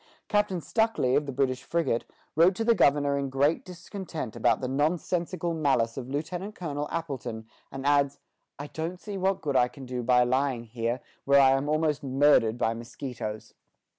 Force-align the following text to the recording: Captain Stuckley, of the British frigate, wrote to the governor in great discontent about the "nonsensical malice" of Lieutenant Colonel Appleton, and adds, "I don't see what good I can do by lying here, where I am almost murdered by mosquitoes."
Captain 0.29 0.59
Stuckley, 0.59 1.15
of 1.15 1.27
the 1.27 1.31
British 1.31 1.61
frigate, 1.61 2.05
wrote 2.35 2.55
to 2.55 2.63
the 2.63 2.73
governor 2.73 3.19
in 3.19 3.29
great 3.29 3.63
discontent 3.63 4.35
about 4.35 4.59
the 4.59 4.67
"nonsensical 4.67 5.53
malice" 5.53 5.95
of 5.95 6.09
Lieutenant 6.09 6.55
Colonel 6.55 6.87
Appleton, 6.91 7.45
and 7.71 7.85
adds, 7.85 8.17
"I 8.57 8.65
don't 8.65 8.99
see 8.99 9.15
what 9.15 9.41
good 9.41 9.55
I 9.55 9.67
can 9.67 9.85
do 9.85 10.01
by 10.01 10.23
lying 10.23 10.63
here, 10.63 11.01
where 11.25 11.39
I 11.39 11.51
am 11.51 11.69
almost 11.69 12.01
murdered 12.01 12.57
by 12.57 12.73
mosquitoes." 12.73 13.53